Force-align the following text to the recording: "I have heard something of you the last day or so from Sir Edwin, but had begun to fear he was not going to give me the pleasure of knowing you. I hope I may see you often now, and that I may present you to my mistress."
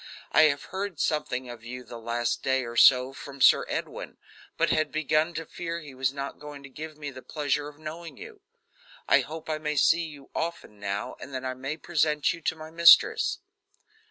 "I 0.31 0.45
have 0.45 0.63
heard 0.73 0.99
something 0.99 1.47
of 1.47 1.63
you 1.63 1.83
the 1.83 1.99
last 1.99 2.41
day 2.41 2.65
or 2.65 2.75
so 2.75 3.13
from 3.13 3.39
Sir 3.39 3.67
Edwin, 3.69 4.17
but 4.57 4.71
had 4.71 4.91
begun 4.91 5.35
to 5.35 5.45
fear 5.45 5.79
he 5.79 5.93
was 5.93 6.11
not 6.11 6.39
going 6.39 6.63
to 6.63 6.69
give 6.69 6.97
me 6.97 7.11
the 7.11 7.21
pleasure 7.21 7.67
of 7.67 7.77
knowing 7.77 8.17
you. 8.17 8.41
I 9.07 9.19
hope 9.19 9.47
I 9.47 9.59
may 9.59 9.75
see 9.75 10.05
you 10.07 10.31
often 10.33 10.79
now, 10.79 11.17
and 11.19 11.31
that 11.35 11.45
I 11.45 11.53
may 11.53 11.77
present 11.77 12.33
you 12.33 12.41
to 12.41 12.55
my 12.55 12.71
mistress." 12.71 13.37